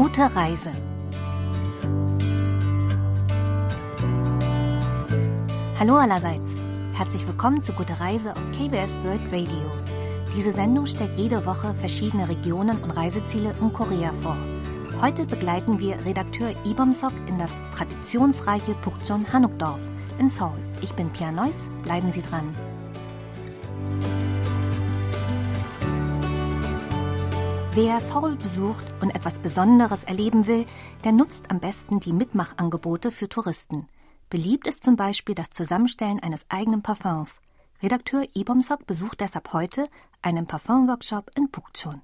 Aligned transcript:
Gute 0.00 0.32
Reise. 0.32 0.70
Hallo 5.76 5.96
allerseits. 5.96 6.52
Herzlich 6.92 7.26
willkommen 7.26 7.60
zu 7.60 7.72
Gute 7.72 7.98
Reise 7.98 8.30
auf 8.30 8.50
KBS 8.52 8.96
World 9.02 9.20
Radio. 9.32 9.72
Diese 10.36 10.52
Sendung 10.52 10.86
stellt 10.86 11.16
jede 11.16 11.44
Woche 11.44 11.74
verschiedene 11.74 12.28
Regionen 12.28 12.80
und 12.80 12.92
Reiseziele 12.92 13.52
in 13.60 13.72
Korea 13.72 14.12
vor. 14.12 14.36
Heute 15.00 15.26
begleiten 15.26 15.80
wir 15.80 15.96
Redakteur 16.06 16.54
Ibomsok 16.64 17.14
in 17.26 17.36
das 17.36 17.50
traditionsreiche 17.74 18.74
Pukchon 18.74 19.26
Hanukdorf 19.32 19.80
in 20.20 20.30
Seoul. 20.30 20.52
Ich 20.80 20.92
bin 20.92 21.10
Pia 21.10 21.32
Neuss, 21.32 21.66
bleiben 21.82 22.12
Sie 22.12 22.22
dran. 22.22 22.54
Wer 27.80 28.00
Seoul 28.00 28.34
besucht 28.34 28.84
und 29.00 29.14
etwas 29.14 29.38
Besonderes 29.38 30.02
erleben 30.02 30.48
will, 30.48 30.66
der 31.04 31.12
nutzt 31.12 31.48
am 31.48 31.60
besten 31.60 32.00
die 32.00 32.12
Mitmachangebote 32.12 33.12
für 33.12 33.28
Touristen. 33.28 33.86
Beliebt 34.30 34.66
ist 34.66 34.82
zum 34.82 34.96
Beispiel 34.96 35.36
das 35.36 35.50
Zusammenstellen 35.50 36.18
eines 36.18 36.44
eigenen 36.48 36.82
Parfums. 36.82 37.40
Redakteur 37.80 38.24
Ibomsok 38.34 38.84
besucht 38.84 39.20
deshalb 39.20 39.52
heute 39.52 39.88
einen 40.22 40.48
Parfumworkshop 40.48 41.30
in 41.36 41.52
Pukchon. 41.52 42.02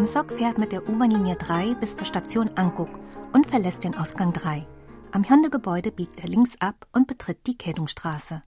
Pomsok 0.00 0.32
fährt 0.32 0.58
mit 0.58 0.72
der 0.72 0.88
U-Bahn-Linie 0.88 1.36
3 1.36 1.74
bis 1.74 1.94
zur 1.94 2.06
Station 2.06 2.50
Anguk 2.56 2.88
und 3.32 3.46
verlässt 3.48 3.84
den 3.84 3.94
Ausgang 3.94 4.32
3. 4.32 4.66
Am 5.12 5.22
Hyundai-Gebäude 5.22 5.92
biegt 5.92 6.18
er 6.18 6.28
links 6.28 6.56
ab 6.58 6.86
und 6.92 7.06
betritt 7.06 7.46
die 7.46 7.56
Kedungstraße. 7.56 8.42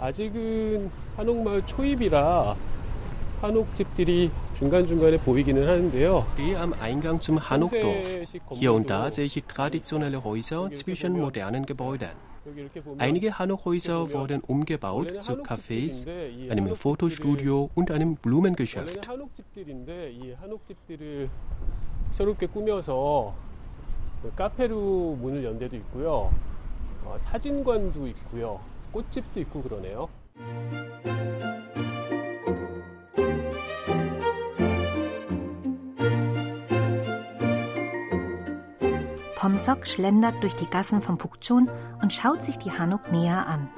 아직은 0.00 0.90
한옥마을 1.16 1.64
초입이라 1.66 2.56
한옥집들이 3.40 4.30
중간중간에 4.56 5.18
보이기는 5.18 5.68
하는데요. 5.68 6.24
Stehe 6.32 6.58
am 6.58 6.74
Eingang 6.80 7.20
zum 7.20 7.38
Hanokdorf. 7.38 8.24
Hier 8.50 8.72
und 8.72 8.90
da 8.90 9.10
sehe 9.10 9.26
ich 9.26 9.44
traditionelle 9.46 10.24
Häuser 10.24 10.72
zwischen 10.72 11.20
modernen 11.20 11.66
Gebäuden. 11.66 12.27
Einige 12.98 13.38
Hanok-Häuser 13.38 14.12
wurden 14.12 14.42
umgebaut 14.46 15.22
zu 15.22 15.32
Cafés, 15.42 16.06
einem 16.50 16.76
Fotostudio 16.76 17.70
und 17.74 17.90
einem 17.90 18.16
Blumengeschäft. 18.16 19.08
한옥집들인데 19.08 20.12
이 20.12 20.32
한옥집들을 20.32 21.30
새롭게 22.10 22.46
꾸며서 22.46 23.34
카페로 24.36 25.16
문을 25.20 25.44
연 25.44 25.58
데도 25.58 25.76
있고요. 25.76 26.32
어, 27.04 27.16
사진관도 27.18 28.06
있고요. 28.08 28.60
꽃집도 28.92 29.40
있고 29.40 29.62
그러네요. 29.62 30.08
Sok 39.65 39.87
schlendert 39.87 40.41
durch 40.41 40.53
die 40.53 40.65
Gassen 40.65 41.01
von 41.01 41.17
Pukchon 41.17 41.69
und 42.01 42.13
schaut 42.13 42.43
sich 42.43 42.57
die 42.57 42.71
Hanuk 42.71 43.11
näher 43.11 43.45
an. 43.45 43.69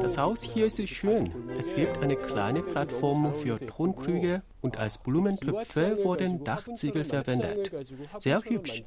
Das 0.00 0.18
Haus 0.18 0.42
hier 0.42 0.66
ist 0.66 0.88
schön. 0.88 1.30
Es 1.56 1.74
gibt 1.74 2.02
eine 2.02 2.16
kleine 2.16 2.62
Plattform 2.62 3.32
für 3.34 3.58
Tonkrüge 3.58 4.42
und 4.60 4.76
als 4.76 4.98
Blumentöpfe 4.98 6.04
wurden 6.04 6.42
Dachziegel 6.44 7.04
verwendet. 7.04 7.72
Sehr 8.18 8.42
hübsch. 8.42 8.82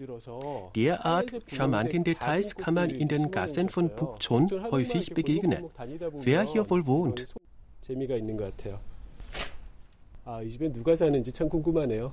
Derart 0.75 1.31
charmanten 1.47 2.03
Details 2.03 2.55
kann 2.55 2.73
man 2.73 2.89
in 2.89 3.07
den 3.07 3.31
Gassen 3.31 3.69
von 3.69 3.95
Pukchon 3.95 4.49
häufig 4.69 5.13
begegnen. 5.13 5.69
Wer 6.21 6.43
hier 6.43 6.69
wohl 6.69 6.85
wohnt, 6.85 7.33
재미가 7.82 8.16
있는 8.16 8.36
것 8.36 8.44
같아요. 8.56 8.80
아, 10.24 10.42
이 10.42 10.50
집에 10.50 10.72
누가 10.72 10.96
사는지 10.96 11.32
참 11.32 11.48
궁금하네요. 11.48 12.12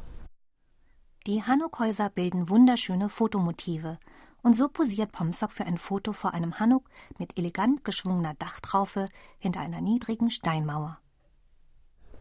Die 1.26 1.42
Hanuk-Häuser 1.42 2.10
bilden 2.10 2.50
wunderschöne 2.50 3.08
Fotomotive. 3.10 3.98
Und 4.44 4.56
so 4.56 4.68
posiert 4.68 5.14
Pomsok 5.14 5.52
für 5.54 5.66
ein 5.66 5.78
Foto 5.78 6.12
vor 6.12 6.34
einem 6.34 6.60
Hanuk 6.60 6.84
mit 7.18 7.38
elegant 7.40 7.86
geschwungener 7.86 8.34
Dachtraufe 8.38 9.08
hinter 9.40 9.62
einer 9.62 9.80
niedrigen 9.82 10.30
Steinmauer. 10.30 10.98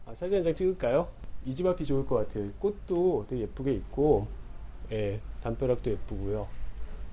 아, 0.07 0.15
사진 0.15 0.37
한 0.37 0.45
장 0.45 0.55
찍을까요? 0.55 1.09
이 1.45 1.55
집 1.55 1.67
앞이 1.67 1.85
좋을 1.85 2.07
것 2.07 2.17
같아요. 2.29 2.51
꽃도 2.61 3.27
되게 3.29 3.43
예쁘게 3.43 3.73
있고, 3.75 4.29
예, 4.93 5.21
담벼락도 5.43 5.91
예쁘고요. 5.91 6.47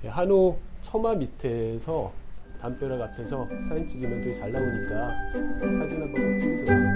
예, 0.04 0.08
한옥 0.10 0.62
처마 0.82 1.16
밑에서 1.16 2.14
담벼락 2.65 2.99
앞에서 3.03 3.47
사진 3.69 3.87
찍으면 3.87 4.23
되게 4.23 4.33
잘 4.33 4.51
나오니까 4.51 5.09
사진 5.61 6.01
한번 6.01 6.39
찍으세요. 6.39 6.95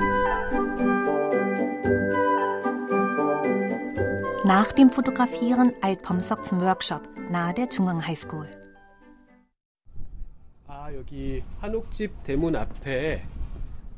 Nach 4.47 4.75
dem 4.75 4.89
Fotografieren 4.89 5.75
eilt 5.83 6.01
Pomsok 6.01 6.43
zum 6.43 6.63
Workshop 6.63 7.03
nahe 7.31 7.53
der 7.53 7.69
Chungang 7.69 8.01
High 8.01 8.17
School. 8.17 8.49
아, 10.67 10.91
여기 10.95 11.45
한옥집 11.61 12.23
대문 12.23 12.57
앞에 12.57 13.23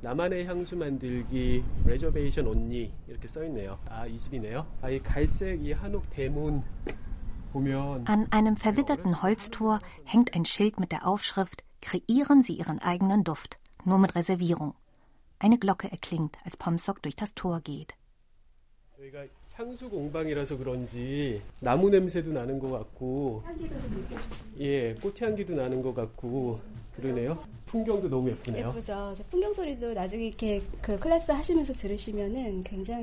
나만의 0.00 0.47
향수 0.47 0.76
만들기 0.76 1.62
레저베이션 1.86 2.48
온리 2.48 2.91
이렇게 3.06 3.28
써 3.28 3.44
있네요. 3.44 3.78
아, 3.88 4.06
이 4.06 4.19
집이네요. 4.19 4.66
아, 4.82 4.91
이 4.91 4.98
갈색 4.98 5.64
이 5.64 5.70
한옥 5.70 6.10
대문 6.10 6.64
An 7.53 8.28
einem 8.31 8.56
verwitterten 8.56 9.22
Holztor 9.22 9.81
hängt 10.05 10.34
ein 10.34 10.44
Schild 10.44 10.78
mit 10.78 10.93
der 10.93 11.06
Aufschrift 11.06 11.62
Kreieren 11.83 12.43
Sie 12.43 12.55
Ihren 12.55 12.78
eigenen 12.78 13.25
Duft, 13.25 13.59
nur 13.84 13.99
mit 13.99 14.15
Reservierung. 14.15 14.75
Eine 15.38 15.59
Glocke 15.59 15.91
erklingt, 15.91 16.37
als 16.44 16.56
Pomsok 16.56 17.03
durch 17.03 17.16
das 17.16 17.34
Tor 17.34 17.60
geht. 17.60 17.94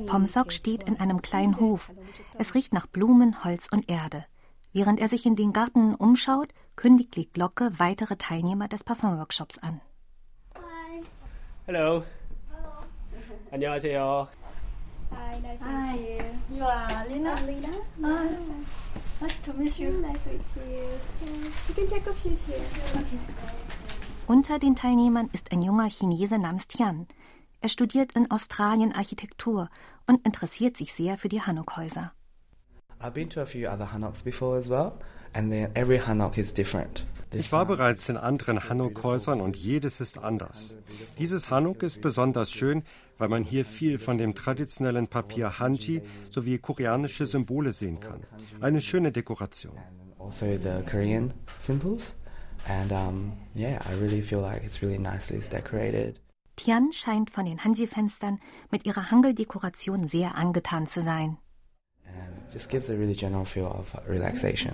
Pomsok 0.07 0.53
steht 0.53 0.83
in 0.83 0.99
einem 0.99 1.21
kleinen 1.21 1.59
Hof. 1.59 1.91
Es 2.37 2.53
riecht 2.53 2.73
nach 2.73 2.85
Blumen, 2.87 3.43
Holz 3.43 3.67
und 3.71 3.89
Erde. 3.89 4.25
Während 4.72 5.00
er 5.00 5.08
sich 5.08 5.26
in 5.26 5.36
den 5.36 5.52
Garten 5.52 5.94
umschaut, 5.94 6.48
kündigt 6.76 7.14
die 7.16 7.28
Glocke 7.30 7.78
weitere 7.78 8.16
Teilnehmer 8.16 8.68
des 8.68 8.84
Parfumworkshops 8.84 9.58
an. 9.58 9.80
Hello. 11.66 12.04
안녕하세요. 13.50 14.28
Hi, 15.12 15.38
nice 15.40 15.58
to 15.58 15.64
Hi. 15.66 15.92
meet 15.92 16.00
you. 16.00 16.56
You 16.56 16.64
are 16.64 17.06
Lina? 17.08 17.34
Lena. 17.46 17.68
Ah, 18.02 18.24
nice 19.20 19.38
to 19.42 19.52
meet 19.52 19.78
you. 19.78 19.90
Nice 20.00 20.24
to 20.24 20.30
meet 20.30 20.56
you. 20.56 20.82
You 21.68 21.74
can 21.74 21.88
check 21.88 22.06
off 22.08 22.18
shoes 22.22 22.42
here. 22.46 22.64
Unter 24.26 24.58
den 24.58 24.74
Teilnehmern 24.74 25.28
ist 25.32 25.52
ein 25.52 25.60
junger 25.60 25.88
Chinese 25.90 26.38
namens 26.38 26.66
Tian. 26.66 27.06
Er 27.60 27.68
studiert 27.68 28.12
in 28.12 28.30
Australien 28.30 28.92
Architektur 28.92 29.68
und 30.06 30.24
interessiert 30.26 30.76
sich 30.76 30.94
sehr 30.94 31.18
für 31.18 31.28
die 31.28 31.42
Hanuk-Häuser. 31.42 32.12
I've 32.99 33.13
been 33.13 33.29
to 33.29 33.41
a 33.41 33.45
few 33.45 33.67
other 33.67 33.85
Hanoks 33.93 34.23
before 34.23 34.57
as 34.57 34.69
well, 34.69 34.93
and 35.33 35.51
then 35.51 35.71
every 35.75 35.99
Hanok 35.99 36.37
is 36.37 36.53
different. 36.53 37.05
Ich 37.33 37.51
war 37.51 37.65
bereits 37.65 38.07
in 38.07 38.15
anderen 38.15 38.69
Hanuk-Häusern 38.69 39.41
und 39.41 39.57
jedes 39.57 39.99
ist 39.99 40.17
anders. 40.17 40.77
Dieses 41.19 41.49
Hanuk 41.49 41.83
ist 41.83 41.99
besonders 42.01 42.49
schön, 42.51 42.83
weil 43.17 43.27
man 43.27 43.43
hier 43.43 43.65
viel 43.65 43.99
von 43.99 44.17
dem 44.17 44.33
traditionellen 44.33 45.07
Papier 45.07 45.59
Hanji 45.59 46.01
sowie 46.29 46.57
koreanische 46.57 47.25
Symbole 47.25 47.73
sehen 47.73 47.99
kann. 47.99 48.21
Eine 48.61 48.79
schöne 48.81 49.11
Dekoration. 49.11 49.73
and 49.77 50.19
also 50.19 50.57
the 50.57 50.83
Korean 50.89 51.33
symbols, 51.59 52.15
and 52.67 52.91
um, 52.91 53.33
yeah, 53.55 53.81
I 53.89 53.93
really 54.01 54.21
feel 54.21 54.41
like 54.41 54.63
it's 54.63 54.81
really 54.81 54.97
nicely 54.97 55.39
decorated. 55.39 56.19
Tian 56.55 56.91
scheint 56.91 57.29
von 57.29 57.45
den 57.45 57.63
Hanji-Fenstern 57.63 58.39
mit 58.71 58.85
ihrer 58.85 59.11
Hangul-Dekoration 59.11 60.07
sehr 60.07 60.35
angetan 60.35 60.87
zu 60.87 61.03
sein. 61.03 61.37
And 62.17 62.37
it 62.45 62.51
just 62.51 62.69
gives 62.69 62.89
a 62.89 62.95
really 62.95 63.15
general 63.15 63.45
feel 63.45 63.67
of 63.67 63.95
relaxation. 64.07 64.73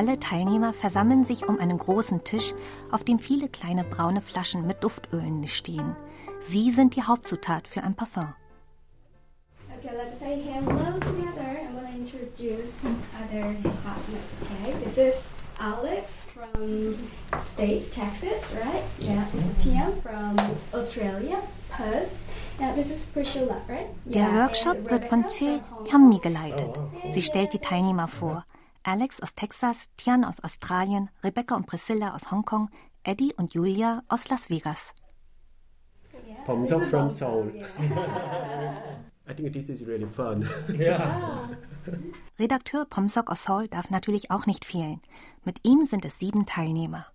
Alle 0.00 0.18
Teilnehmer 0.18 0.72
versammeln 0.72 1.24
sich 1.24 1.46
um 1.46 1.58
einen 1.58 1.76
großen 1.76 2.24
Tisch, 2.24 2.54
auf 2.90 3.04
dem 3.04 3.18
viele 3.18 3.50
kleine 3.50 3.84
braune 3.84 4.22
Flaschen 4.22 4.66
mit 4.66 4.82
Duftölen 4.82 5.46
stehen. 5.46 5.94
Sie 6.40 6.70
sind 6.70 6.96
die 6.96 7.02
Hauptzutat 7.02 7.68
für 7.68 7.82
ein 7.82 7.94
Parfum. 7.94 8.32
Introduce 12.40 12.84
other 13.20 13.54
classmates. 13.82 14.36
Okay, 14.42 14.72
this 14.84 14.98
is 14.98 15.28
Alex 15.58 16.12
from 16.32 16.96
State, 17.42 17.92
Texas, 17.92 18.56
right? 18.64 18.84
Yes. 18.98 19.34
Yeah. 19.34 19.52
Tian 19.58 20.00
from 20.00 20.36
Australia, 20.72 21.38
Perth. 21.70 22.16
Yeah, 22.58 22.74
this 22.74 22.90
is 22.90 23.04
Priscilla, 23.06 23.60
right? 23.68 23.88
Der 24.06 24.20
Yeah, 24.20 24.34
Workshop 24.36 24.90
wird 24.90 25.04
von 25.06 25.24
Che 25.28 25.60
Hyammi 25.88 26.18
geleitet. 26.18 26.78
Sie 27.12 27.22
stellt 27.22 27.52
die 27.52 27.58
Teilnehmer 27.58 28.08
vor. 28.08 28.44
Alex 28.82 29.20
aus 29.20 29.34
Texas, 29.34 29.88
Tian 29.96 30.24
aus 30.24 30.40
Australien, 30.42 31.10
Rebecca 31.22 31.54
und 31.54 31.66
Priscilla 31.66 32.14
aus 32.14 32.30
Hongkong, 32.30 32.70
Eddie 33.04 33.34
und 33.36 33.54
Julia 33.54 34.02
aus 34.08 34.28
Las 34.30 34.48
Vegas. 34.48 34.92
Yeah, 36.26 36.36
범석 36.46 36.78
this 36.78 36.86
is 36.86 36.90
from 36.90 37.10
Seoul. 37.10 37.52
yeah. 37.54 39.00
I 39.28 39.32
think 39.34 39.52
this 39.52 39.68
is 39.68 39.84
really 39.84 40.06
fun. 40.06 40.48
Redakteur 42.39 42.85
Pomsok 42.85 43.29
aus 43.29 43.43
Seoul 43.43 43.67
darf 43.67 43.89
natürlich 43.89 44.31
auch 44.31 44.45
nicht 44.45 44.65
fehlen. 44.65 44.99
Mit 45.43 45.59
ihm 45.63 45.85
sind 45.85 46.05
es 46.05 46.19
sieben 46.19 46.45
Teilnehmer. 46.45 47.05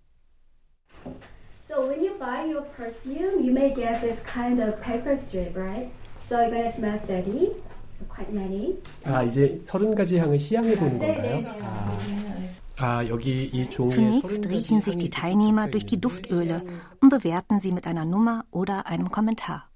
So 1.69 1.87
when 1.89 2.03
you 2.03 2.13
buy 2.19 2.53
your 2.53 2.63
perfume, 2.77 3.45
you 3.45 3.53
may 3.53 3.73
get 3.73 4.01
this 4.01 4.23
kind 4.25 4.61
of 4.61 4.81
paper 4.83 5.17
strip, 5.19 5.57
right? 5.57 5.89
So 6.29 6.37
you're 6.37 6.51
gonna 6.51 6.73
smell 6.73 6.99
dirty. 7.07 7.53
So 7.97 8.07
quite 8.07 8.33
many. 8.33 8.77
아 9.05 9.23
이제 9.23 9.61
서른 9.63 9.95
가지 9.95 10.19
향을 10.19 10.39
시향해 10.39 10.77
보는 10.77 10.99
네, 10.99 11.15
건가요? 11.15 11.37
네, 11.37 11.43
네. 11.43 12.51
아 12.77 13.07
여기 13.07 13.45
이 13.53 13.69
종이에 13.69 13.95
Zunächst 13.95 14.43
30 14.43 14.51
riechen 14.51 14.81
sich 14.83 14.95
향이 14.95 14.99
die 14.99 15.11
Teilnehmer 15.11 15.67
적혀 15.67 15.71
durch 15.71 15.87
die 15.87 15.97
있는데 15.97 16.01
Duftöle 16.01 16.63
und 17.01 17.09
bewerten 17.11 17.61
sie 17.61 17.73
mit 17.73 17.87
einer 17.87 18.05
Nummer 18.05 18.45
oder 18.51 18.87
einem 18.87 19.11
Kommentar. 19.11 19.69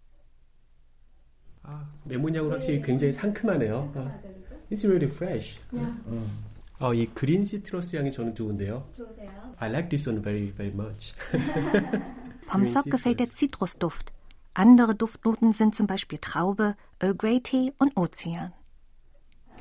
아, 1.63 1.87
레몬향은 2.07 2.51
확실히 2.51 2.83
굉장히 2.83 3.13
상큼하네요. 3.13 3.93
아, 3.95 4.11
It's 4.71 4.85
really 4.85 5.07
fresh. 5.11 5.59
어, 6.81 6.93
이 6.93 7.07
그린 7.15 7.45
시트러스 7.45 7.97
향이 7.97 8.11
저는 8.11 8.35
좋은데요. 8.35 8.89
좋으세요? 8.97 9.31
I 9.59 9.71
like 9.71 9.89
this 9.89 10.09
one 10.09 10.23
very 10.23 10.51
very 10.53 10.73
much. 10.75 11.15
Pomsok 12.47 12.85
gefällt 12.91 13.21
der 13.21 13.29
Zitrusduft. 13.29 14.13
Andere 14.55 14.95
Duftnoten 14.95 15.53
sind 15.53 15.75
zum 15.75 15.87
Beispiel 15.87 16.19
Traube, 16.21 16.77
Earl 17.01 17.15
Grey 17.17 17.41
Tee 17.41 17.73
und 17.79 17.93
Ozean. 17.97 18.53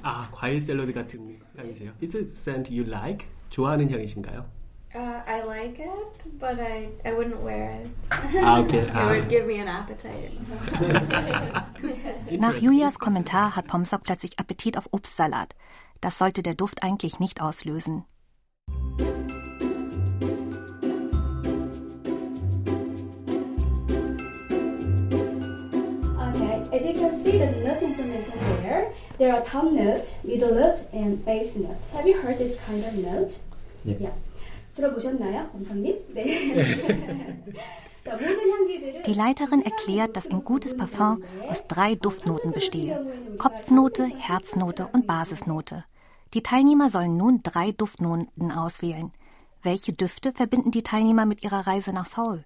아 0.02 0.30
과일 0.32 0.60
샐러드 0.60 0.92
같은 0.92 1.40
향이세요. 1.56 1.94
Is 2.02 2.18
it 2.18 2.30
scent 2.32 2.70
you 2.74 2.84
like? 2.90 3.28
좋아하는 3.50 3.90
향이신가요? 3.90 4.46
Uh, 4.95 5.21
I 5.27 5.43
like 5.43 5.79
it, 5.79 6.25
but 6.41 6.59
I, 6.59 6.89
I 7.05 7.13
wouldn't 7.13 7.43
wear 7.43 7.71
it. 7.73 7.91
Ah, 8.11 8.61
okay. 8.61 8.89
Ah. 8.95 9.11
It 9.13 9.17
would 9.17 9.25
ah. 9.25 9.29
give 9.29 9.47
me 9.47 9.59
an 9.59 9.69
appetite. 9.69 10.33
Nach 12.41 12.57
Julias 12.57 12.99
Kommentar 12.99 13.55
hat 13.55 13.67
Pomsok 13.67 14.03
plötzlich 14.03 14.39
Appetit 14.39 14.79
auf 14.79 14.89
Obstsalat. 14.91 15.55
Das 16.01 16.17
sollte 16.17 16.43
der 16.43 16.55
Duft 16.55 16.83
eigentlich 16.83 17.21
nicht 17.21 17.43
auslösen. 17.43 18.07
Okay, 26.17 26.63
as 26.73 26.87
you 26.87 26.95
can 26.95 27.15
see 27.23 27.39
the 27.39 27.51
nut 27.63 27.83
information 27.83 28.39
there, 28.63 28.91
there 29.19 29.35
are 29.35 29.45
top 29.45 29.71
nut, 29.71 30.15
middle 30.23 30.55
nut, 30.55 30.81
and 30.95 31.23
base 31.27 31.57
nut. 31.57 31.77
Have 31.93 32.09
you 32.09 32.17
heard 32.23 32.39
this 32.39 32.57
kind 32.67 32.83
of 32.87 32.95
nut? 32.95 33.37
Yeah. 33.85 33.97
yeah. 34.01 34.11
들어보셨나요, 34.78 35.50
엄성님? 35.54 36.14
네. 36.14 37.44
자, 38.04 38.14
모든 38.14 38.52
향기들은 38.52 39.04
Die 39.04 39.14
Leiterin 39.14 39.62
erklärt, 39.62 40.16
dass 40.18 40.28
ein 40.28 40.44
gutes 40.44 40.76
Parfum 40.76 41.24
aus 41.48 41.68
drei 41.68 41.96
Duftnoten 41.96 42.52
bestehe. 42.52 43.04
Kopfnote, 43.38 44.06
Herznote 44.06 44.88
und 44.92 45.08
Basisnote. 45.08 45.86
Die 46.34 46.42
Teilnehmer 46.42 46.90
sollen 46.90 47.16
nun 47.16 47.42
drei 47.44 47.72
Duftnoten 47.72 48.52
auswählen. 48.52 49.12
Welche 49.62 49.94
Düfte 49.94 50.34
verbinden 50.34 50.72
die 50.72 50.84
Teilnehmer 50.84 51.26
mit 51.26 51.44
ihrer 51.44 51.66
Reise 51.66 51.94
nach 51.94 52.06
Seoul? 52.06 52.44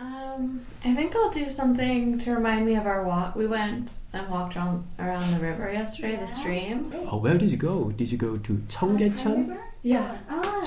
Um, 0.00 0.60
I 0.84 0.94
think 0.94 1.14
I'll 1.14 1.30
do 1.30 1.48
something 1.48 2.18
to 2.18 2.32
remind 2.32 2.64
me 2.64 2.78
of 2.78 2.86
our 2.86 3.04
walk. 3.04 3.34
We 3.36 3.48
went 3.48 3.98
and 4.12 4.28
walked 4.30 4.56
around 4.56 4.84
around 4.98 5.34
the 5.34 5.40
river 5.40 5.72
yesterday, 5.72 6.16
the 6.16 6.26
stream. 6.26 6.92
Oh, 7.10 7.20
where 7.20 7.36
did 7.36 7.50
you 7.50 7.58
go? 7.58 7.90
Did 7.90 8.10
you 8.10 8.18
go 8.18 8.36
to 8.38 8.58
청계천? 8.68 9.56
Yeah. 9.83 10.15
Ah, 10.29 10.63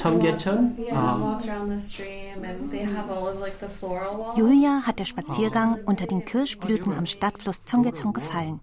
Julia 4.37 4.83
hat 4.87 4.99
der 4.99 5.05
Spaziergang 5.07 5.79
oh. 5.79 5.83
unter 5.87 6.07
den 6.07 6.25
Kirschblüten 6.27 6.93
am 6.93 7.07
Stadtfluss 7.07 7.63
Chonggyecheon 7.65 8.13
gefallen. 8.13 8.61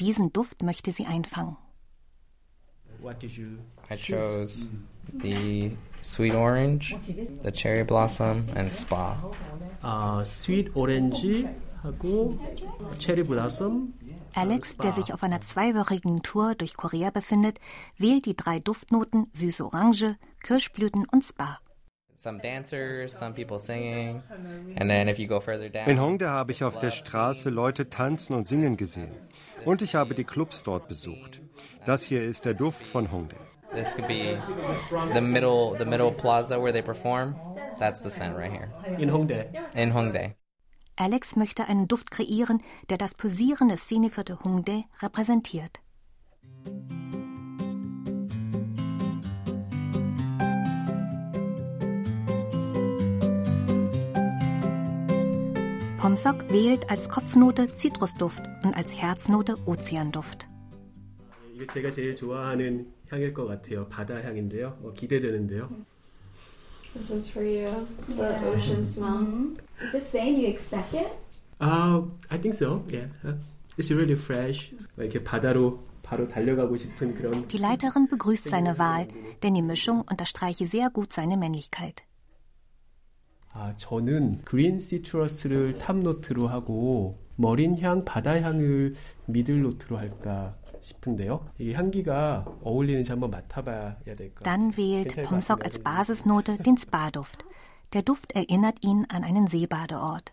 Diesen 0.00 0.32
Duft 0.32 0.62
möchte 0.62 0.90
sie 0.90 1.06
einfangen. 1.06 1.56
I 3.90 3.96
chose 3.96 4.66
mm. 4.66 5.20
the 5.20 5.76
sweet 6.00 6.34
orange, 6.34 6.96
the 7.42 7.50
cherry 7.52 7.84
blossom 7.84 8.44
and 8.54 8.72
spa. 8.72 9.16
Uh, 9.82 10.24
sweet 10.24 10.74
orange 10.74 11.46
하고 11.82 12.38
cherry 12.98 13.22
blossom 13.22 13.92
Alex, 14.34 14.76
der 14.78 14.92
sich 14.92 15.12
auf 15.12 15.22
einer 15.22 15.40
zweiwöchigen 15.40 16.22
Tour 16.22 16.54
durch 16.54 16.76
Korea 16.76 17.10
befindet, 17.10 17.58
wählt 17.98 18.26
die 18.26 18.36
drei 18.36 18.58
Duftnoten 18.60 19.26
Süße 19.34 19.64
Orange, 19.64 20.16
Kirschblüten 20.42 21.06
und 21.10 21.22
Spa. 21.22 21.58
Some 22.14 22.38
dancers, 22.40 23.18
some 23.18 23.34
people 23.34 23.58
singing, 23.58 24.22
and 24.78 24.88
then 24.88 25.08
if 25.08 25.18
you 25.18 25.26
go 25.26 25.40
further 25.40 25.68
down, 25.68 25.88
In 25.88 26.00
Hongdae 26.00 26.28
habe 26.28 26.52
ich 26.52 26.62
auf 26.62 26.78
der 26.78 26.90
Straße 26.92 27.50
Leute 27.50 27.90
tanzen 27.90 28.34
und 28.34 28.46
singen 28.46 28.76
gesehen. 28.76 29.10
Und 29.64 29.82
ich 29.82 29.94
habe 29.94 30.14
die 30.14 30.24
Clubs 30.24 30.62
dort 30.62 30.88
besucht. 30.88 31.40
Das 31.84 32.02
hier 32.02 32.22
ist 32.24 32.44
der 32.44 32.54
Duft 32.54 32.86
von 32.86 33.10
Hongdae. 33.10 33.38
this 33.74 33.94
could 33.94 34.06
be 34.06 34.36
the 35.14 35.20
middle, 35.20 35.74
the 35.78 35.84
middle 35.86 36.12
plaza 36.12 36.60
where 36.60 36.72
they 36.72 36.82
perform. 36.82 37.34
That's 37.78 38.02
the 38.02 38.10
scent 38.10 38.36
right 38.36 38.52
here 38.52 38.70
In 38.98 39.08
Hongdae. 39.10 39.46
in 39.74 39.92
Hongdae. 39.92 40.34
Alex 40.95 41.35
möchte 41.35 41.65
einen 41.65 41.87
Duft 41.87 42.09
kreieren, 42.11 42.61
der 42.89 42.97
das 42.97 43.13
posierende 43.13 43.77
Szeneviertel 43.77 44.37
Hongdae 44.43 44.85
repräsentiert. 45.01 45.79
Pomsok 55.97 56.49
wählt 56.49 56.89
als 56.89 57.09
Kopfnote 57.09 57.67
Zitrusduft 57.75 58.41
und 58.63 58.73
als 58.73 58.93
Herznote 58.93 59.55
Ozeanduft. 59.65 60.47
이게 61.53 61.67
제가 61.67 61.89
제일 61.91 62.15
좋아하는 62.15 62.93
향일 63.09 63.33
것 63.33 63.45
같아요. 63.45 63.87
바다 63.89 64.23
향인데요. 64.23 64.77
어, 64.83 64.93
기대되는데요. 64.93 65.69
This 66.93 67.11
is 67.11 67.29
for 67.29 67.43
you. 67.43 67.67
The 68.15 68.35
ocean 68.47 68.83
smell. 68.83 69.55
just 69.91 70.11
saying 70.11 70.37
you 70.39 70.47
expect 70.47 70.93
it. 70.93 71.07
아, 71.59 72.03
I 72.29 72.37
think 72.39 72.55
so. 72.55 72.83
Yeah. 72.91 73.07
It's 73.77 73.91
really 73.91 74.15
fresh. 74.15 74.73
이렇게 74.97 75.23
바다로 75.23 75.87
바로 76.03 76.27
달려가고 76.27 76.77
싶은 76.77 77.15
그런. 77.15 77.47
Die 77.47 77.59
Leiterin 77.59 78.07
begrüßt 78.07 78.49
seine 78.49 78.79
Wahl, 78.79 79.07
denn 79.43 79.53
die 79.53 79.61
Mischung 79.61 80.03
unterstreiche 80.09 80.65
sehr 80.65 80.89
gut 80.89 81.11
seine 81.11 81.37
Männlichkeit. 81.37 82.03
아, 83.53 83.75
저는 83.77 84.41
그린 84.43 84.79
시트러스를 84.79 85.79
탑노트로 85.79 86.47
하고 86.47 87.17
머린 87.35 87.79
향, 87.79 88.05
바다 88.05 88.39
향을 88.39 88.95
미들 89.25 89.61
노트로 89.61 89.97
할까 89.97 90.55
싶은데요. 90.81 91.49
이게 91.57 91.73
향기가 91.73 92.45
어울리는지 92.63 93.11
한번 93.11 93.29
맡아봐야 93.31 93.97
될 94.03 94.15
것 94.33 94.43
같아요. 94.43 94.43
Dann 94.43 94.71
wählt 94.77 95.15
괜찮을 95.15 95.23
것 95.23 95.29
Pomsok 95.29 95.63
als 95.63 95.83
같습니다. 95.83 95.83
Basisnote 95.83 96.57
den 96.63 96.77
Spa-Duft. 96.77 97.43
Der 97.93 98.01
Duft 98.03 98.33
erinnert 98.35 98.77
ihn 98.83 99.05
an 99.09 99.23
einen 99.23 99.47
Seebadeort. 99.47 100.31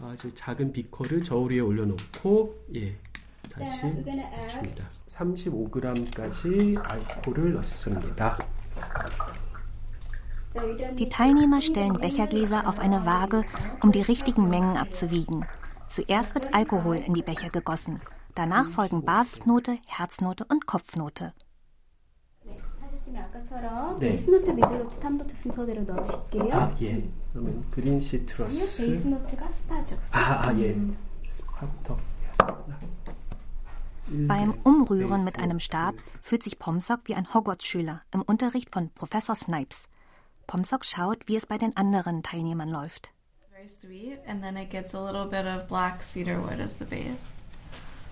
아, 0.00 0.12
이제 0.14 0.28
작은 0.34 0.72
비커를 0.72 1.24
저울 1.24 1.52
위에 1.52 1.60
올려놓고 1.60 2.54
예, 2.74 2.94
다시 3.50 3.80
Then 3.80 3.96
we're 3.96 4.04
gonna 4.04 4.26
add 4.34 4.52
줍니다. 4.52 4.84
35g까지 5.08 6.76
알코올을 6.84 7.54
넣습니다. 7.54 8.36
So 10.52 10.60
you 10.62 10.76
don't 10.76 10.96
Die 10.96 11.04
need 11.04 11.10
Teilnehmer 11.12 11.60
stellen 11.62 11.94
Bechergläser 12.00 12.66
auf 12.68 12.78
eine 12.78 13.04
Waage, 13.06 13.44
um 13.82 13.92
die 13.92 14.02
richtigen 14.02 14.48
Mengen 14.48 14.76
abzuwiegen. 14.76 15.44
Zuerst 15.90 16.34
wird 16.34 16.52
Alkohol 16.54 16.96
in 16.96 17.14
die 17.14 17.22
Becher 17.22 17.50
gegossen. 17.50 18.00
Danach 18.34 18.66
folgen 18.66 19.04
Basisnote, 19.04 19.78
Herznote 19.86 20.44
und 20.44 20.66
Kopfnote. 20.66 21.32
하셨으면 23.06 23.22
아까처럼 23.24 23.98
네. 23.98 24.10
베이스 24.10 24.30
노트, 24.30 24.50
미들 24.50 24.78
노트, 24.78 25.00
탑 25.00 25.12
노트 25.12 25.34
순서대로 25.34 25.82
넣으실게요. 25.82 26.54
아, 26.54 26.76
예. 26.80 27.08
그러면 27.32 27.64
그린 27.70 28.00
시트러스. 28.00 28.76
베이스 28.76 29.06
노트가 29.06 29.50
스파죠. 29.50 29.96
그죠? 29.96 30.18
아, 30.18 30.48
아, 30.48 30.54
예. 30.58 30.76
스파부터. 31.28 31.96
Beim 34.08 34.54
Umrühren 34.62 35.24
mit 35.24 35.38
einem 35.38 35.58
Stab 35.58 35.96
fühlt 36.22 36.42
sich 36.42 36.58
Pomsok 36.58 37.00
wie 37.04 37.16
ein 37.16 37.32
Hogwarts-Schüler 37.34 38.02
im 38.12 38.22
Unterricht 38.22 38.72
von 38.72 38.90
Professor 38.90 39.34
Snipes. 39.34 39.88
Pomsok 40.46 40.84
schaut, 40.84 41.26
wie 41.26 41.36
es 41.36 41.46
bei 41.46 41.58
den 41.58 41.76
anderen 41.76 42.22
Teilnehmern 42.22 42.68
läuft. 42.68 43.10
Very 43.60 43.68
sweet, 43.68 44.18
and 44.26 44.42
then 44.42 44.56
it 44.56 44.70
gets 44.70 44.94
a 44.94 45.00
little 45.00 45.24
bit 45.26 45.46
of 45.46 45.66
black 45.68 46.02
cedar 46.02 46.40
wood 46.40 46.60
as 46.60 46.76
the 46.76 46.84
base. 46.84 47.42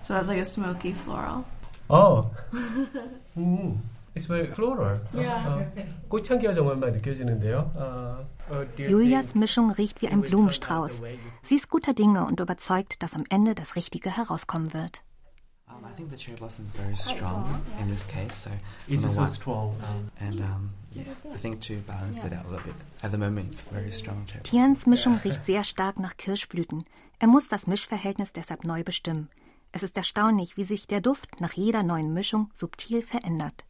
So 0.03 0.15
it 0.15 0.19
was 0.19 0.29
like 0.29 0.39
a 0.39 0.45
smoky 0.45 0.93
floral. 0.93 1.45
Oh. 1.89 2.29
음. 3.37 3.77
It's 4.15 4.27
very 4.27 4.47
floral. 4.47 4.97
Yeah. 5.13 5.45
어, 5.45 6.07
꽃향기가 6.07 6.53
정말 6.53 6.77
많이 6.77 6.93
느껴지는데요. 6.93 7.69
어, 7.75 8.25
어, 8.49 8.65
do 8.77 8.83
you 8.83 8.89
Julias 8.89 9.33
think 9.33 9.35
Mischung 9.35 9.69
riecht 9.71 10.01
wie 10.01 10.07
ein 10.07 10.21
Blumenstrauß. 10.21 11.01
Sie 11.43 11.55
ist 11.55 11.69
guter 11.69 11.93
Dinge 11.93 12.25
und 12.25 12.39
überzeugt, 12.39 13.03
dass 13.03 13.13
am 13.13 13.25
Ende 13.29 13.55
das 13.55 13.75
Richtige 13.75 14.09
herauskommen 14.15 14.73
wird. 14.73 15.03
Um, 15.67 15.83
I 15.83 15.91
think 15.93 16.09
the 16.09 16.15
cherry 16.15 16.37
blossom 16.37 16.63
is 16.63 16.71
very 16.73 16.95
strong 16.95 17.59
in 17.81 17.89
this 17.89 18.07
case, 18.07 18.43
so 18.43 18.49
It's 18.87 19.03
on 19.03 19.09
the 19.09 19.15
so 19.15 19.21
one- 19.21 19.27
strong. 19.27 19.75
And 20.21 20.39
um, 20.39 20.69
yeah, 20.92 21.04
I 21.34 21.38
think 21.38 21.60
to 21.62 21.78
balance 21.86 22.24
it 22.24 22.32
out 22.32 22.46
a 22.46 22.50
little 22.50 22.64
bit. 22.64 22.74
At 23.02 23.12
the 23.12 23.18
moment, 23.18 23.48
it's 23.48 23.62
very 23.62 23.92
strong 23.92 24.26
cherry. 24.26 24.42
Tians 24.42 24.86
Mischung 24.86 25.18
riecht 25.24 25.44
sehr 25.44 25.64
stark 25.64 25.98
nach 25.98 26.16
Kirschblüten. 26.16 26.84
Er 27.18 27.28
muss 27.28 27.48
das 27.48 27.66
Mischverhältnis 27.66 28.32
deshalb 28.32 28.64
neu 28.64 28.82
bestimmen. 28.82 29.28
Es 29.72 29.82
ist 29.82 29.96
erstaunlich, 29.96 30.56
wie 30.56 30.64
sich 30.64 30.86
der 30.86 31.00
Duft 31.00 31.40
nach 31.40 31.52
jeder 31.52 31.82
neuen 31.82 32.12
Mischung 32.12 32.50
subtil 32.52 33.02
verändert. 33.02 33.64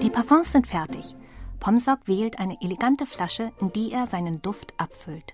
Die 0.00 0.10
Parfums 0.10 0.52
sind 0.52 0.66
fertig. 0.66 1.16
Pomsok 1.59 1.99
wählt 2.07 2.39
eine 2.39 2.57
elegante 2.61 3.05
Flasche, 3.05 3.51
in 3.61 3.71
die 3.71 3.91
er 3.93 4.05
seinen 4.07 4.41
Duft 4.41 4.73
abfüllt. 4.77 5.33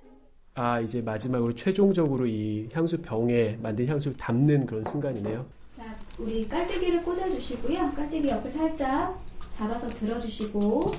아 0.56 0.80
이제 0.82 1.02
마지막으로 1.02 1.54
최종적으로 1.56 2.26
이 2.28 2.70
향수 2.74 2.98
병에 3.02 3.58
만든 3.62 3.88
향수를 3.88 4.18
담는 4.18 4.66
그런 4.66 4.84
순간이네요. 4.86 5.46
자, 5.74 5.84
우리 6.18 6.48
깔때기를 6.50 7.02
꽂아주시고요. 7.04 7.94
깔때기 7.96 8.28
옆에 8.28 8.50
살짝 8.50 9.18
잡아서 9.52 9.88
들어주시고 9.88 10.92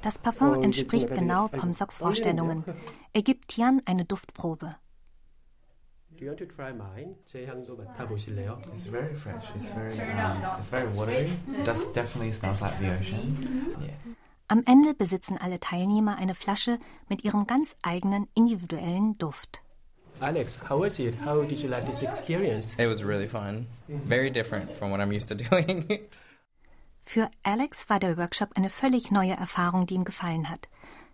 Das 0.00 0.16
Parfum 0.16 0.58
Oh, 0.58 0.62
entspricht 0.62 1.08
jetzt 1.10 1.18
genau 1.18 1.48
mal 1.50 1.58
Pomsoks 1.58 2.00
Oh, 2.00 2.04
ja, 2.04 2.06
ja. 2.06 2.06
Vorstellungen. 2.06 2.64
Er 3.12 3.22
gibt 3.22 3.48
Tian 3.48 3.82
eine 3.84 4.04
Duftprobe. 4.04 4.76
Do 6.22 6.24
you 6.24 6.30
want 6.30 6.38
to 6.38 6.46
try 6.46 6.72
mine? 6.72 7.14
제 7.26 7.46
향도 7.46 7.76
맡아보실래요? 7.76 8.60
It's 8.72 8.90
very 8.90 9.14
fresh. 9.14 9.46
It's 9.54 9.70
very 9.72 9.94
um, 10.18 10.42
it's 10.58 10.68
very 10.68 10.88
watery. 10.96 11.30
It 11.54 11.64
does 11.64 11.86
definitely 11.92 12.32
smells 12.32 12.60
like 12.60 12.76
the 12.80 12.90
ocean. 12.90 13.36
Yeah. 13.80 13.94
Am 14.48 14.62
Ende 14.66 14.94
besitzen 14.94 15.38
alle 15.38 15.60
Teilnehmer 15.60 16.16
eine 16.16 16.34
Flasche 16.34 16.78
mit 17.08 17.22
ihrem 17.22 17.46
ganz 17.46 17.76
eigenen 17.82 18.26
individuellen 18.34 19.16
Duft. 19.18 19.62
Alex, 20.20 20.58
how 20.68 20.80
was 20.80 20.98
it? 20.98 21.14
How 21.24 21.44
did 21.44 21.60
you 21.62 21.68
like 21.68 21.86
this 21.86 22.02
experience? 22.02 22.74
It 22.78 22.88
was 22.88 23.04
really 23.04 23.28
fun. 23.28 23.66
Very 23.86 24.30
different 24.30 24.74
from 24.74 24.90
what 24.90 25.00
I'm 25.00 25.12
used 25.12 25.28
to 25.28 25.36
doing. 25.36 25.86
Für 27.00 27.30
Alex 27.44 27.88
war 27.88 28.00
der 28.00 28.16
Workshop 28.16 28.50
eine 28.56 28.70
völlig 28.70 29.10
neue 29.12 29.34
Erfahrung, 29.34 29.86
die 29.86 29.94
ihm 29.94 30.04
gefallen 30.04 30.50
hat. 30.50 30.68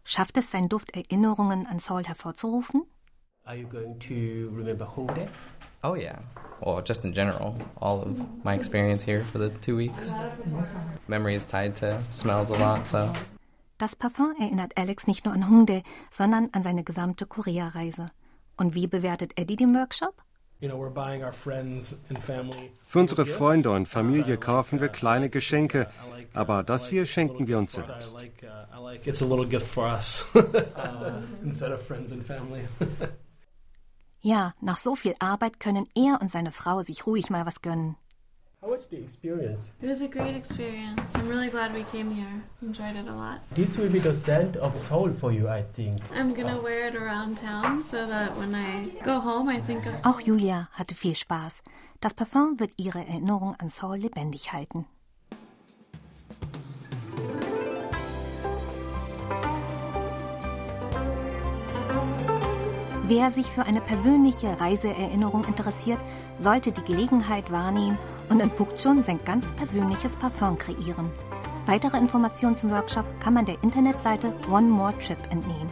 Schafft 0.04 0.38
es 0.38 0.50
sein 0.50 0.68
Duft, 0.68 0.96
Erinnerungen 0.96 1.66
an 1.66 1.78
Seoul 1.78 2.04
hervorzurufen? 2.04 2.82
Are 3.49 3.55
you 3.55 3.65
going 3.65 3.97
to 3.97 4.51
remember 4.53 4.85
Hongdae? 4.85 5.27
oh, 5.83 5.95
yeah. 5.95 6.19
Well, 6.61 6.83
just 6.83 7.03
in 7.03 7.13
general, 7.13 7.57
all 7.81 7.99
of 7.99 8.43
my 8.43 8.53
experience 8.53 9.01
here 9.03 9.23
for 9.23 9.39
the 9.39 9.49
two 9.49 9.75
weeks. 9.75 10.13
Memory 11.07 11.33
is 11.33 11.47
tied 11.47 11.75
to 11.77 11.99
smells 12.11 12.51
a 12.51 12.57
lot, 12.59 12.85
so 12.85 13.11
Das 13.79 13.95
Parfum 13.95 14.35
erinnert 14.39 14.77
Alex 14.77 15.07
nicht 15.07 15.25
nur 15.25 15.33
an 15.33 15.49
Hongdae, 15.49 15.81
sondern 16.11 16.49
an 16.51 16.61
seine 16.61 16.83
gesamte 16.83 17.25
Korea-Reise. 17.25 18.11
Und 18.55 18.75
wie 18.75 18.85
bewertet 18.85 19.31
Eddie 19.35 19.55
den 19.55 19.73
Workshop? 19.73 20.21
You 20.59 20.69
know, 20.69 20.77
we're 20.77 20.93
buying 20.93 21.23
our 21.23 21.33
friends 21.33 21.95
and 22.09 22.21
family. 22.21 22.71
Für 22.85 22.99
unsere 22.99 23.25
Freunde 23.25 23.71
und 23.71 23.87
Familie 23.87 24.37
kaufen 24.37 24.79
wir 24.79 24.89
kleine 24.89 25.29
Geschenke, 25.29 25.87
aber 26.35 26.61
das 26.61 26.87
hier 26.87 27.07
schenken 27.07 27.47
wir 27.47 27.57
uns 27.57 27.71
selbst. 27.71 28.15
Ja, 34.21 34.53
nach 34.59 34.77
so 34.77 34.95
viel 34.95 35.15
Arbeit 35.19 35.59
können 35.59 35.87
er 35.95 36.19
und 36.21 36.29
seine 36.29 36.51
Frau 36.51 36.83
sich 36.83 37.07
ruhig 37.07 37.29
mal 37.29 37.45
was 37.45 37.61
gönnen. 37.61 37.95
How 38.61 38.69
was 38.71 38.89
the 38.89 38.97
experience? 38.97 39.71
It 39.81 39.87
was 39.87 40.01
a 40.01 40.07
great 40.07 40.35
experience. 40.35 41.15
I'm 41.15 41.29
really 41.29 41.49
glad 41.49 41.73
we 41.73 41.85
came 41.93 42.11
here. 42.11 42.41
Enjoyed 42.61 42.97
it 42.97 43.07
a 43.07 43.15
lot. 43.15 43.39
This 43.55 43.77
will 43.77 43.89
be 43.89 44.01
the 44.01 44.13
scent 44.13 44.57
of 44.57 44.77
Seoul 44.77 45.13
for 45.13 45.31
you, 45.31 45.47
I 45.47 45.63
think. 45.73 46.01
I'm 46.13 46.33
gonna 46.33 46.61
wear 46.61 46.89
it 46.89 46.95
around 46.95 47.37
town 47.37 47.81
so 47.81 48.05
that 48.05 48.35
when 48.37 48.53
I 48.53 48.89
go 49.05 49.21
home, 49.21 49.49
I 49.49 49.61
think 49.61 49.85
of 49.85 50.05
Auch 50.05 50.19
Julia 50.19 50.67
hatte 50.73 50.93
viel 50.93 51.15
Spaß. 51.15 51.61
Das 52.01 52.13
Parfum 52.13 52.59
wird 52.59 52.73
ihre 52.75 52.99
Erinnerung 52.99 53.55
an 53.59 53.69
Seoul 53.69 53.99
lebendig 53.99 54.51
halten. 54.51 54.85
Wer 63.09 63.31
sich 63.31 63.47
für 63.47 63.63
eine 63.63 63.81
persönliche 63.81 64.59
Reiseerinnerung 64.59 65.43
interessiert, 65.45 65.97
sollte 66.37 66.71
die 66.71 66.83
Gelegenheit 66.83 67.51
wahrnehmen 67.51 67.97
und 68.29 68.39
in 68.39 68.51
Pukchon 68.51 69.01
sein 69.01 69.19
ganz 69.25 69.51
persönliches 69.53 70.15
Parfum 70.15 70.59
kreieren. 70.59 71.09
Weitere 71.65 71.97
Informationen 71.97 72.55
zum 72.55 72.69
Workshop 72.69 73.05
kann 73.19 73.33
man 73.33 73.47
der 73.47 73.57
Internetseite 73.63 74.31
One 74.51 74.67
More 74.67 74.93
Trip 74.99 75.17
entnehmen. 75.31 75.71